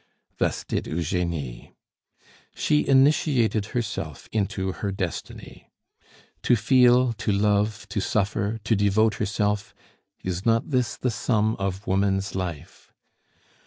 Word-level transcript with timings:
Thus 0.39 0.63
did 0.63 0.87
Eugenie. 0.87 1.73
She 2.55 2.87
initiated 2.87 3.67
herself 3.77 4.27
into 4.31 4.71
her 4.71 4.91
destiny. 4.91 5.69
To 6.41 6.55
feel, 6.55 7.13
to 7.13 7.31
love, 7.31 7.87
to 7.89 7.99
suffer, 8.01 8.57
to 8.63 8.75
devote 8.75 9.13
herself, 9.21 9.75
is 10.23 10.43
not 10.43 10.71
this 10.71 10.97
the 10.97 11.11
sum 11.11 11.55
of 11.57 11.85
woman's 11.85 12.33
life? 12.33 12.91